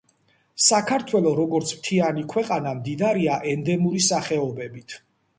საქართველო, 0.67 1.33
როგორც 1.39 1.73
მთიანი 1.81 2.23
ქვეყანა, 2.31 2.71
მდიდარია 2.79 3.35
ენდემური 3.51 4.01
სახეობებით. 4.07 4.97